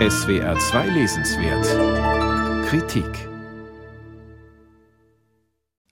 SWR 0.00 0.58
2 0.58 0.88
Lesenswert 0.88 2.66
Kritik 2.66 3.06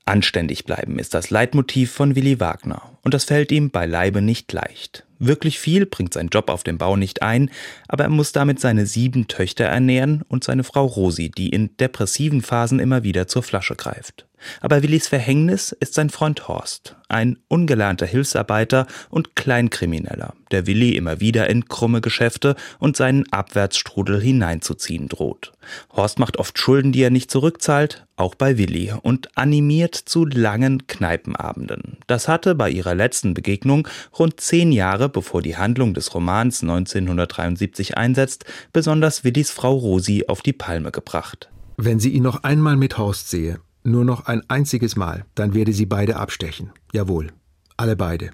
Anständig 0.05 0.65
bleiben 0.65 0.99
ist 0.99 1.15
das 1.15 1.31
Leitmotiv 1.31 1.93
von 1.93 2.17
Willi 2.17 2.41
Wagner. 2.41 2.99
Und 3.03 3.15
das 3.15 3.23
fällt 3.23 3.53
ihm 3.53 3.71
beileibe 3.71 4.21
nicht 4.21 4.53
leicht. 4.53 5.07
Wirklich 5.21 5.61
viel 5.61 5.87
bringt 5.87 6.15
sein 6.15 6.31
Job 6.33 6.51
auf 6.51 6.65
dem 6.65 6.79
Bau 6.79 6.97
nicht 6.97 7.23
ein, 7.23 7.49
aber 7.87 8.03
er 8.03 8.11
muss 8.11 8.33
damit 8.33 8.59
seine 8.59 8.87
sieben 8.87 9.29
Töchter 9.29 9.67
ernähren 9.67 10.23
und 10.27 10.43
seine 10.43 10.65
Frau 10.65 10.85
Rosi, 10.85 11.31
die 11.31 11.51
in 11.51 11.77
depressiven 11.77 12.43
Phasen 12.43 12.81
immer 12.81 13.05
wieder 13.05 13.29
zur 13.29 13.45
Flasche 13.45 13.77
greift. 13.77 14.27
Aber 14.61 14.83
Willis 14.83 15.09
Verhängnis 15.09 15.73
ist 15.73 15.95
sein 15.95 16.11
Freund 16.11 16.49
Horst, 16.49 16.97
ein 17.09 17.39
ungelernter 17.49 18.07
Hilfsarbeiter 18.07 18.87
und 19.11 19.37
Kleinkrimineller, 19.37 20.35
der 20.51 20.67
Willi 20.67 20.97
immer 20.97 21.21
wieder 21.21 21.49
in 21.51 21.67
krumme 21.67 22.01
Geschäfte 22.01 22.57
und 22.79 22.97
seinen 22.97 23.31
Abwärtsstrudel 23.33 24.21
hineinzuziehen 24.21 25.09
droht. 25.09 25.53
Horst 25.93 26.19
macht 26.19 26.39
oft 26.39 26.59
Schulden, 26.59 26.93
die 26.93 27.03
er 27.03 27.11
nicht 27.11 27.31
zurückzahlt, 27.31 28.07
auch 28.17 28.35
bei 28.35 28.59
Willi, 28.59 28.93
und 29.03 29.37
animiert 29.37 29.95
zu 29.95 30.25
langen 30.25 30.87
Kneipenabenden. 30.87 31.99
Das 32.07 32.29
hatte 32.29 32.55
bei 32.55 32.71
ihrer 32.71 32.95
letzten 32.95 33.35
Begegnung 33.35 33.89
rund 34.19 34.41
zehn 34.41 34.73
Jahre 34.73 35.09
bevor 35.09 35.43
die 35.43 35.57
Handlung 35.57 35.95
des 35.95 36.15
Romans 36.15 36.63
1973 36.63 37.97
einsetzt, 37.97 38.45
besonders 38.73 39.25
Willis 39.25 39.51
Frau 39.51 39.75
Rosi 39.75 40.25
auf 40.29 40.43
die 40.43 40.53
Palme 40.53 40.91
gebracht. 40.91 41.51
Wenn 41.77 42.01
sie 42.01 42.11
ihn 42.11 42.23
noch 42.23 42.45
einmal 42.45 42.77
mit 42.77 42.99
Horst 42.99 43.31
sehe, 43.31 43.61
nur 43.85 44.05
noch 44.05 44.27
ein 44.27 44.43
einziges 44.49 44.97
Mal, 44.97 45.25
dann 45.35 45.55
werde 45.55 45.73
sie 45.73 45.87
beide 45.87 46.17
abstechen. 46.17 46.71
Jawohl, 46.93 47.33
alle 47.77 47.97
beide. 47.97 48.31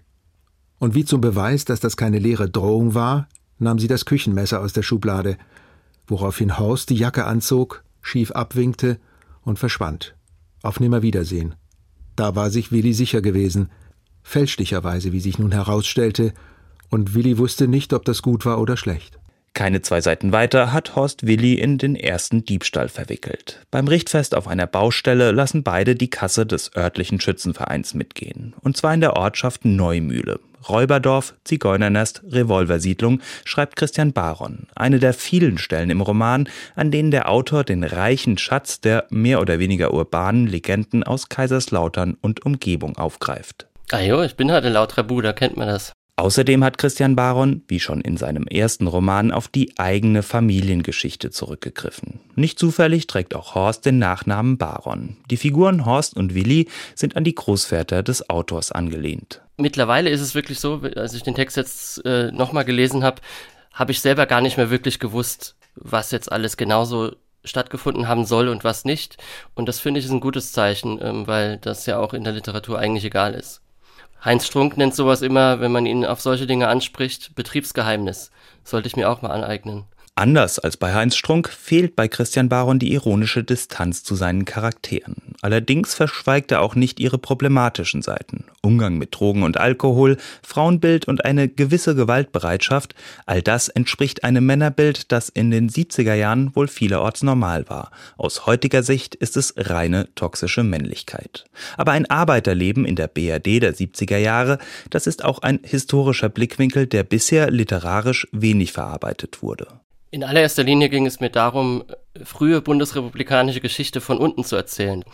Und 0.79 0.95
wie 0.95 1.05
zum 1.05 1.21
Beweis, 1.21 1.65
dass 1.65 1.81
das 1.81 1.97
keine 1.97 2.19
leere 2.19 2.49
Drohung 2.49 2.95
war, 2.95 3.29
nahm 3.59 3.79
sie 3.79 3.89
das 3.89 4.05
Küchenmesser 4.05 4.61
aus 4.61 4.73
der 4.73 4.83
Schublade, 4.83 5.37
woraufhin 6.07 6.59
Horst 6.59 6.91
die 6.91 6.97
Jacke 6.97 7.25
anzog, 7.25 7.83
schief 8.01 8.31
abwinkte 8.31 8.99
und 9.43 9.59
verschwand. 9.59 10.15
Auf 10.63 10.81
Nimmerwiedersehen. 10.81 11.55
Da 12.17 12.35
war 12.35 12.51
sich 12.51 12.73
Willi 12.73 12.93
sicher 12.95 13.21
gewesen, 13.21 13.71
fälschlicherweise, 14.23 15.13
wie 15.13 15.21
sich 15.21 15.39
nun 15.39 15.53
herausstellte, 15.53 16.33
und 16.91 17.15
Willi 17.15 17.39
wusste 17.39 17.69
nicht, 17.69 17.93
ob 17.93 18.05
das 18.05 18.23
gut 18.23 18.47
war 18.47 18.61
oder 18.61 18.77
schlecht. 18.77 19.19
Keine 19.59 19.83
zwei 19.83 20.01
Seiten 20.01 20.31
weiter 20.31 20.73
hat 20.73 20.95
Horst 20.95 21.27
Willi 21.27 21.55
in 21.55 21.79
den 21.79 21.97
ersten 21.97 22.45
Diebstahl 22.45 22.89
verwickelt. 22.89 23.59
Beim 23.73 23.89
Richtfest 23.89 24.37
auf 24.37 24.47
einer 24.47 24.69
Baustelle 24.69 25.33
lassen 25.33 25.65
beide 25.65 25.97
die 25.97 26.11
Kasse 26.11 26.47
des 26.47 26.77
örtlichen 26.77 27.21
Schützenvereins 27.21 27.93
mitgehen. 27.93 28.55
Und 28.61 28.77
zwar 28.77 28.95
in 28.95 29.01
der 29.01 29.17
Ortschaft 29.17 29.65
Neumühle. 29.65 30.39
Räuberdorf, 30.69 31.35
Zigeunernest, 31.43 32.23
Revolversiedlung, 32.31 33.21
schreibt 33.45 33.75
Christian 33.75 34.13
Baron. 34.13 34.69
Eine 34.77 35.01
der 35.01 35.13
vielen 35.13 35.59
Stellen 35.59 35.91
im 35.91 36.03
Roman, 36.03 36.49
an 36.77 36.93
denen 36.93 37.11
der 37.11 37.29
Autor 37.29 37.65
den 37.65 37.83
reichen 37.83 38.39
Schatz 38.39 38.81
der 38.81 39.07
mehr 39.11 39.41
oder 39.41 39.59
weniger 39.59 39.93
urbanen 39.93 40.47
Legenden 40.47 41.03
aus 41.03 41.31
Kaiserslautern 41.31 42.17
und 42.21 42.47
Umgebung 42.47 42.97
aufgreift. 42.97 43.67
Ah 43.91 44.03
jo, 44.03 44.23
ich 44.23 44.37
bin 44.37 44.53
halt 44.53 44.65
ein 44.65 44.75
lauterer 44.75 45.03
Bruder, 45.03 45.33
kennt 45.33 45.57
man 45.57 45.67
das. 45.67 45.95
Außerdem 46.19 46.65
hat 46.65 46.79
Christian 46.79 47.15
Baron, 47.15 47.63
wie 47.69 47.79
schon 47.79 48.01
in 48.01 48.17
seinem 48.17 48.49
ersten 48.49 48.89
Roman, 48.89 49.31
auf 49.31 49.47
die 49.47 49.79
eigene 49.79 50.25
Familiengeschichte 50.25 51.31
zurückgegriffen. 51.31 52.19
Nicht 52.35 52.59
zufällig 52.59 53.07
trägt 53.07 53.37
auch 53.37 53.55
Horst 53.55 53.87
den 53.87 54.01
Nachnamen 54.01 54.59
Baron. 54.59 55.17
Die 55.31 55.37
Figuren 55.37 55.87
Horst 55.87 56.17
und 56.17 56.35
Willi 56.35 56.67
sind 56.97 57.17
an 57.17 57.23
die 57.23 57.37
Großväter 57.37 58.03
des 58.03 58.29
Autors 58.31 58.73
angelehnt. 58.73 59.43
Mittlerweile 59.59 60.11
ist 60.11 60.21
es 60.21 60.35
wirklich 60.35 60.59
so, 60.59 60.83
als 60.97 61.15
ich 61.15 61.23
den 61.23 61.37
Text 61.37 61.57
jetzt 61.57 62.05
äh, 62.05 62.33
nochmal 62.33 62.65
gelesen 62.65 63.05
habe, 63.05 63.23
habe 63.73 63.93
ich 63.93 64.01
selber 64.01 64.27
gar 64.27 64.41
nicht 64.41 64.57
mehr 64.57 64.71
wirklich 64.71 64.99
gewusst, 64.99 65.55
was 65.77 66.11
jetzt 66.11 66.33
alles 66.33 66.57
genauso 66.57 67.13
stattgefunden 67.45 68.09
haben 68.09 68.25
soll 68.25 68.49
und 68.49 68.65
was 68.65 68.85
nicht. 68.85 69.19
Und 69.55 69.69
das 69.69 69.79
finde 69.79 70.01
ich 70.01 70.07
ist 70.07 70.11
ein 70.11 70.19
gutes 70.19 70.51
Zeichen, 70.51 70.99
ähm, 71.01 71.29
weil 71.29 71.59
das 71.59 71.87
ja 71.87 72.01
auch 72.01 72.13
in 72.13 72.25
der 72.25 72.33
Literatur 72.33 72.77
eigentlich 72.81 73.05
egal 73.05 73.35
ist. 73.35 73.63
Heinz 74.25 74.47
Strunk 74.47 74.77
nennt 74.77 74.95
sowas 74.95 75.23
immer, 75.23 75.61
wenn 75.61 75.71
man 75.71 75.87
ihn 75.87 76.05
auf 76.05 76.21
solche 76.21 76.47
Dinge 76.47 76.69
anspricht, 76.69 77.35
Betriebsgeheimnis. 77.37 78.31
Sollte 78.65 78.89
ich 78.89 78.97
mir 78.97 79.09
auch 79.09 79.23
mal 79.23 79.31
aneignen. 79.31 79.85
Anders 80.19 80.59
als 80.59 80.77
bei 80.77 80.95
Heinz 80.95 81.15
Strunk 81.15 81.49
fehlt 81.49 81.95
bei 81.95 82.09
Christian 82.09 82.49
Baron 82.49 82.81
die 82.81 82.93
ironische 82.93 83.45
Distanz 83.45 84.03
zu 84.03 84.17
seinen 84.17 84.45
Charakteren. 84.45 85.37
Allerdings 85.43 85.95
verschweigt 85.95 86.51
er 86.51 86.61
auch 86.61 86.75
nicht 86.75 86.99
ihre 86.99 87.19
problematischen 87.19 88.03
Seiten. 88.03 88.47
Umgang 88.61 88.99
mit 88.99 89.15
Drogen 89.15 89.45
und 89.45 89.59
Alkohol, 89.59 90.17
Frauenbild 90.43 91.07
und 91.07 91.25
eine 91.25 91.49
gewisse 91.49 91.95
Gewaltbereitschaft, 91.95 92.97
all 93.27 93.43
das 93.43 93.69
entspricht 93.69 94.25
einem 94.25 94.45
Männerbild, 94.45 95.13
das 95.13 95.29
in 95.29 95.53
den 95.53 95.71
70er 95.71 96.15
Jahren 96.15 96.57
wohl 96.57 96.67
vielerorts 96.67 97.23
normal 97.23 97.69
war. 97.69 97.93
Aus 98.17 98.45
heutiger 98.45 98.83
Sicht 98.83 99.15
ist 99.15 99.37
es 99.37 99.55
reine 99.57 100.13
toxische 100.17 100.65
Männlichkeit. 100.65 101.45
Aber 101.77 101.93
ein 101.93 102.11
Arbeiterleben 102.11 102.85
in 102.85 102.97
der 102.97 103.07
BRD 103.07 103.63
der 103.63 103.73
70er 103.73 104.19
Jahre, 104.19 104.59
das 104.91 105.07
ist 105.07 105.25
auch 105.25 105.39
ein 105.43 105.61
historischer 105.63 106.29
Blickwinkel, 106.29 106.89
der 106.89 107.05
bisher 107.05 107.53
literarisch 107.53 108.27
wenig 108.33 108.73
verarbeitet 108.73 109.45
wurde. 109.45 109.69
In 110.11 110.25
allererster 110.25 110.65
Linie 110.65 110.89
ging 110.89 111.07
es 111.07 111.21
mir 111.21 111.31
darum, 111.31 111.85
frühe 112.25 112.63
bundesrepublikanische 112.63 113.61
Geschichte 113.61 114.01
von 114.01 114.19
unten 114.19 114.43
zu 114.43 114.57
erzählen. 114.57 115.05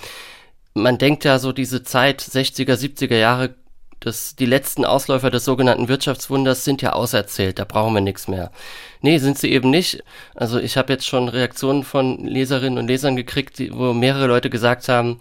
Man 0.75 0.99
denkt 0.99 1.25
ja 1.25 1.39
so 1.39 1.53
diese 1.53 1.83
Zeit 1.83 2.23
60er, 2.23 2.75
70er 2.75 3.17
Jahre, 3.17 3.55
das, 4.01 4.37
die 4.37 4.47
letzten 4.47 4.85
Ausläufer 4.85 5.31
des 5.31 5.45
sogenannten 5.45 5.89
Wirtschaftswunders 5.89 6.65
sind 6.65 6.83
ja 6.83 6.93
auserzählt, 6.93 7.59
da 7.59 7.65
brauchen 7.65 7.95
wir 7.95 8.03
nichts 8.03 8.29
mehr. 8.29 8.53
Nee, 9.01 9.19
sind 9.19 9.39
sie 9.39 9.51
eben 9.51 9.71
nicht. 9.71 10.05
Also 10.35 10.59
ich 10.61 10.77
habe 10.77 10.93
jetzt 10.93 11.07
schon 11.07 11.29
Reaktionen 11.29 11.85
von 11.85 12.25
Leserinnen 12.25 12.79
und 12.79 12.87
Lesern 12.87 13.17
gekriegt, 13.17 13.63
wo 13.73 13.95
mehrere 13.95 14.27
Leute 14.27 14.51
gesagt 14.51 14.89
haben, 14.89 15.21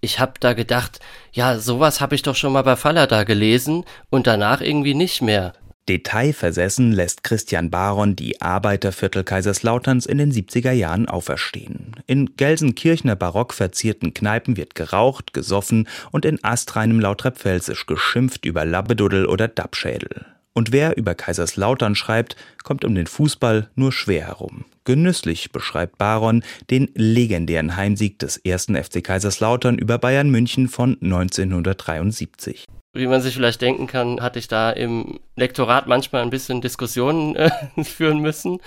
ich 0.00 0.18
habe 0.20 0.34
da 0.38 0.52
gedacht, 0.52 1.00
ja, 1.32 1.58
sowas 1.58 2.00
habe 2.00 2.14
ich 2.14 2.22
doch 2.22 2.36
schon 2.36 2.52
mal 2.52 2.62
bei 2.62 2.76
Fallada 2.76 3.24
gelesen 3.24 3.84
und 4.10 4.26
danach 4.26 4.60
irgendwie 4.60 4.94
nicht 4.94 5.22
mehr. 5.22 5.54
Detailversessen 5.86 6.92
lässt 6.92 7.24
Christian 7.24 7.68
Baron 7.68 8.16
die 8.16 8.40
Arbeiterviertel 8.40 9.22
Kaiserslauterns 9.22 10.06
in 10.06 10.16
den 10.16 10.32
70er 10.32 10.72
Jahren 10.72 11.08
auferstehen. 11.08 11.92
In 12.06 12.36
Gelsenkirchener 12.36 13.16
barock 13.16 13.52
verzierten 13.52 14.14
Kneipen 14.14 14.56
wird 14.56 14.74
geraucht, 14.74 15.34
gesoffen 15.34 15.86
und 16.10 16.24
in 16.24 16.42
astreinem 16.42 17.00
Lautrepfelsisch 17.00 17.84
geschimpft 17.84 18.46
über 18.46 18.64
Labbeduddel 18.64 19.26
oder 19.26 19.46
Dappschädel. 19.46 20.24
Und 20.54 20.72
wer 20.72 20.96
über 20.96 21.14
Kaiserslautern 21.14 21.96
schreibt, 21.96 22.36
kommt 22.62 22.86
um 22.86 22.94
den 22.94 23.06
Fußball 23.06 23.68
nur 23.74 23.92
schwer 23.92 24.28
herum. 24.28 24.64
Genüsslich 24.84 25.52
beschreibt 25.52 25.98
Baron 25.98 26.44
den 26.70 26.88
legendären 26.94 27.76
Heimsieg 27.76 28.18
des 28.20 28.38
ersten 28.38 28.74
FC 28.74 29.04
Kaiserslautern 29.04 29.76
über 29.76 29.98
Bayern 29.98 30.30
München 30.30 30.68
von 30.68 30.96
1973 31.02 32.64
wie 32.94 33.06
man 33.06 33.20
sich 33.20 33.34
vielleicht 33.34 33.60
denken 33.60 33.86
kann, 33.86 34.20
hatte 34.20 34.38
ich 34.38 34.48
da 34.48 34.70
im 34.70 35.18
Lektorat 35.36 35.86
manchmal 35.86 36.22
ein 36.22 36.30
bisschen 36.30 36.60
Diskussionen 36.60 37.36
äh, 37.36 37.50
führen 37.82 38.18
müssen. 38.18 38.60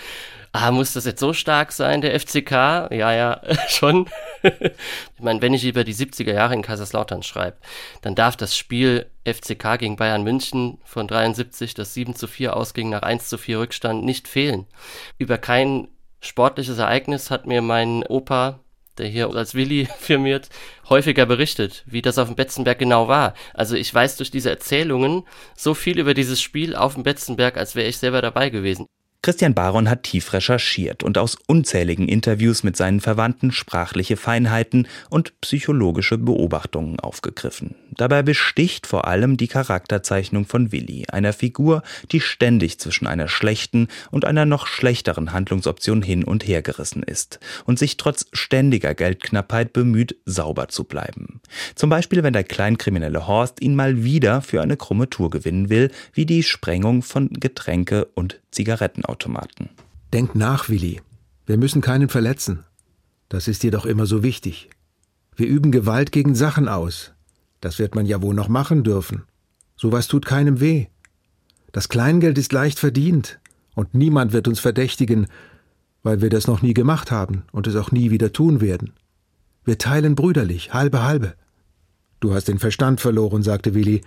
Ah, 0.51 0.71
muss 0.71 0.93
das 0.93 1.05
jetzt 1.05 1.19
so 1.19 1.33
stark 1.33 1.71
sein, 1.71 2.01
der 2.01 2.17
FCK? 2.19 2.51
Ja, 2.91 3.11
ja, 3.13 3.41
schon. 3.69 4.07
ich 4.43 5.21
meine, 5.21 5.41
wenn 5.41 5.53
ich 5.53 5.65
über 5.65 5.83
die 5.83 5.95
70er 5.95 6.33
Jahre 6.33 6.53
in 6.53 6.61
Kaiserslautern 6.61 7.23
schreibe, 7.23 7.57
dann 8.01 8.15
darf 8.15 8.35
das 8.35 8.57
Spiel 8.57 9.07
FCK 9.25 9.77
gegen 9.79 9.95
Bayern 9.95 10.23
München 10.23 10.79
von 10.83 11.07
73, 11.07 11.73
das 11.73 11.93
7 11.93 12.15
zu 12.15 12.27
4 12.27 12.55
ausging 12.55 12.89
nach 12.89 13.03
1 13.03 13.29
zu 13.29 13.37
4 13.37 13.59
Rückstand, 13.59 14.03
nicht 14.03 14.27
fehlen. 14.27 14.65
Über 15.17 15.37
kein 15.37 15.87
sportliches 16.19 16.77
Ereignis 16.77 17.31
hat 17.31 17.45
mir 17.45 17.61
mein 17.61 18.03
Opa 18.03 18.59
der 18.97 19.07
hier 19.07 19.29
als 19.29 19.55
Willi 19.55 19.87
firmiert, 19.99 20.49
häufiger 20.89 21.25
berichtet, 21.25 21.83
wie 21.85 22.01
das 22.01 22.17
auf 22.17 22.27
dem 22.27 22.35
Betzenberg 22.35 22.79
genau 22.79 23.07
war. 23.07 23.33
Also 23.53 23.75
ich 23.75 23.93
weiß 23.93 24.17
durch 24.17 24.31
diese 24.31 24.49
Erzählungen 24.49 25.23
so 25.55 25.73
viel 25.73 25.99
über 25.99 26.13
dieses 26.13 26.41
Spiel 26.41 26.75
auf 26.75 26.95
dem 26.95 27.03
Betzenberg, 27.03 27.57
als 27.57 27.75
wäre 27.75 27.87
ich 27.87 27.97
selber 27.97 28.21
dabei 28.21 28.49
gewesen. 28.49 28.87
Christian 29.21 29.53
Baron 29.53 29.89
hat 29.89 30.03
tief 30.03 30.31
recherchiert 30.31 31.03
und 31.03 31.17
aus 31.17 31.37
unzähligen 31.47 32.07
Interviews 32.07 32.63
mit 32.63 32.77
seinen 32.77 33.01
Verwandten 33.01 33.51
sprachliche 33.51 34.15
Feinheiten 34.15 34.87
und 35.09 35.41
psychologische 35.41 36.17
Beobachtungen 36.17 36.99
aufgegriffen. 36.99 37.75
Dabei 37.97 38.21
besticht 38.21 38.85
vor 38.85 39.07
allem 39.07 39.37
die 39.37 39.47
Charakterzeichnung 39.47 40.45
von 40.45 40.71
Willi, 40.71 41.05
einer 41.11 41.33
Figur, 41.33 41.81
die 42.11 42.21
ständig 42.21 42.79
zwischen 42.79 43.07
einer 43.07 43.27
schlechten 43.27 43.87
und 44.11 44.25
einer 44.25 44.45
noch 44.45 44.67
schlechteren 44.67 45.33
Handlungsoption 45.33 46.03
hin 46.03 46.23
und 46.23 46.47
her 46.47 46.61
gerissen 46.61 47.03
ist 47.03 47.39
und 47.65 47.79
sich 47.79 47.97
trotz 47.97 48.27
ständiger 48.33 48.93
Geldknappheit 48.93 49.73
bemüht, 49.73 50.15
sauber 50.25 50.69
zu 50.69 50.83
bleiben. 50.83 51.41
Zum 51.75 51.89
Beispiel, 51.89 52.21
wenn 52.21 52.33
der 52.33 52.43
kleinkriminelle 52.43 53.27
Horst 53.27 53.61
ihn 53.61 53.75
mal 53.75 54.03
wieder 54.03 54.41
für 54.41 54.61
eine 54.61 54.77
krumme 54.77 55.09
Tour 55.09 55.31
gewinnen 55.31 55.69
will, 55.69 55.91
wie 56.13 56.27
die 56.27 56.43
Sprengung 56.43 57.01
von 57.01 57.29
Getränke 57.31 58.05
und 58.13 58.39
Zigarettenautomaten. 58.51 59.69
Denk 60.13 60.35
nach, 60.35 60.69
Willi. 60.69 61.01
Wir 61.47 61.57
müssen 61.57 61.81
keinen 61.81 62.09
verletzen. 62.09 62.63
Das 63.29 63.47
ist 63.47 63.63
dir 63.63 63.71
doch 63.71 63.85
immer 63.85 64.05
so 64.05 64.21
wichtig. 64.23 64.69
Wir 65.35 65.47
üben 65.47 65.71
Gewalt 65.71 66.11
gegen 66.11 66.35
Sachen 66.35 66.67
aus. 66.67 67.13
Das 67.61 67.79
wird 67.79 67.95
man 67.95 68.05
ja 68.05 68.21
wohl 68.21 68.35
noch 68.35 68.49
machen 68.49 68.83
dürfen. 68.83 69.23
Sowas 69.75 70.07
tut 70.07 70.25
keinem 70.25 70.59
weh. 70.59 70.87
Das 71.71 71.89
Kleingeld 71.89 72.37
ist 72.37 72.53
leicht 72.53 72.79
verdient, 72.79 73.39
und 73.75 73.93
niemand 73.93 74.33
wird 74.33 74.47
uns 74.47 74.59
verdächtigen. 74.59 75.27
weil 76.03 76.21
wir 76.21 76.29
das 76.29 76.47
noch 76.47 76.61
nie 76.61 76.73
gemacht 76.73 77.11
haben 77.11 77.43
und 77.51 77.67
es 77.67 77.75
auch 77.75 77.91
nie 77.91 78.11
wieder 78.11 78.31
tun 78.31 78.61
werden. 78.61 78.93
Wir 79.65 79.77
teilen 79.77 80.15
brüderlich, 80.15 80.73
halbe 80.73 81.03
halbe. 81.03 81.33
Du 82.21 82.33
hast 82.33 82.47
den 82.47 82.59
Verstand 82.59 83.01
verloren, 83.01 83.43
sagte 83.43 83.73
Willi. 83.73 84.01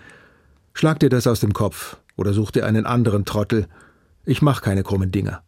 Schlag 0.72 0.98
dir 1.00 1.10
das 1.10 1.26
aus 1.26 1.40
dem 1.40 1.52
Kopf 1.52 1.98
oder 2.16 2.32
such 2.32 2.52
dir 2.52 2.64
einen 2.64 2.86
anderen 2.86 3.26
Trottel. 3.26 3.66
Ich 4.24 4.40
mach 4.40 4.62
keine 4.62 4.82
krummen 4.82 5.10
Dinger. 5.10 5.42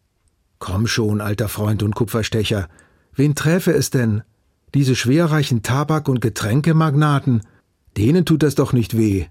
Komm 0.59 0.85
schon, 0.85 1.21
alter 1.21 1.49
Freund 1.49 1.81
und 1.81 1.95
Kupferstecher. 1.95 2.69
Wen 3.15 3.33
träfe 3.33 3.73
es 3.73 3.89
denn? 3.89 4.21
Diese 4.75 4.95
schwerreichen 4.95 5.63
Tabak- 5.63 6.07
und 6.07 6.21
Getränkemagnaten? 6.21 7.41
Denen 7.97 8.25
tut 8.25 8.43
das 8.43 8.55
doch 8.55 8.73
nicht 8.73 8.97
weh. 8.97 9.25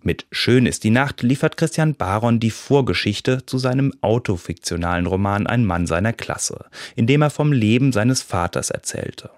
Mit 0.00 0.26
Schön 0.30 0.66
ist 0.66 0.84
die 0.84 0.90
Nacht 0.90 1.22
liefert 1.22 1.56
Christian 1.56 1.96
Baron 1.96 2.38
die 2.38 2.52
Vorgeschichte 2.52 3.44
zu 3.44 3.58
seinem 3.58 3.92
autofiktionalen 4.00 5.06
Roman 5.06 5.48
Ein 5.48 5.64
Mann 5.64 5.88
seiner 5.88 6.12
Klasse, 6.12 6.66
in 6.94 7.08
dem 7.08 7.22
er 7.22 7.30
vom 7.30 7.52
Leben 7.52 7.90
seines 7.90 8.22
Vaters 8.22 8.70
erzählte. 8.70 9.30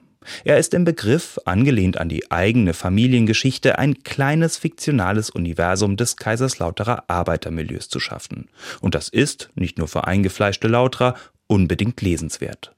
Er 0.45 0.59
ist 0.59 0.75
im 0.75 0.85
Begriff, 0.85 1.39
angelehnt 1.47 1.97
an 1.97 2.11
die 2.11 2.31
eigene 2.31 2.75
Familiengeschichte, 2.75 3.79
ein 3.79 4.03
kleines 4.03 4.59
fiktionales 4.59 5.31
Universum 5.31 5.97
des 5.97 6.17
Kaiserslauterer 6.17 7.05
Arbeitermilieus 7.09 7.89
zu 7.89 7.99
schaffen. 7.99 8.51
Und 8.83 8.95
das 8.95 9.09
ist, 9.09 9.49
nicht 9.55 9.79
nur 9.79 9.89
für 9.89 10.07
eingefleischte 10.07 10.69
Lauterer, 10.69 11.15
unbedingt 11.47 12.03
lesenswert. 12.03 12.75